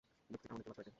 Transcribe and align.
দুঃখ 0.31 0.41
থেকে 0.41 0.51
আমাদেরকে 0.53 0.69
বাঁচাবে 0.69 0.83
কে? 0.87 0.89